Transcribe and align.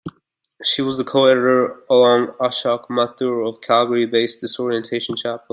She 0.65 0.81
was 0.81 0.97
the 0.97 1.03
co-editor, 1.03 1.83
along 1.87 2.21
with 2.25 2.37
Ashok 2.39 2.87
Mathur, 2.87 3.47
of 3.47 3.61
Calgary-based 3.61 4.41
DisOrientation 4.41 5.09
Chapbooks. 5.11 5.49